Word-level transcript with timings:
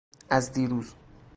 از 0.29 0.53
دیروز 0.53 0.93